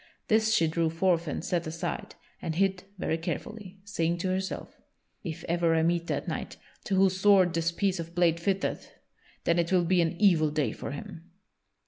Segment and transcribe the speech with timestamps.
[0.29, 4.81] This she drew forth and set aside, and hid very carefully, saying to herself:
[5.23, 8.89] "If ever I meet that knight to whose sword this piece of blade fitteth,
[9.43, 11.29] then it will be an evil day for him."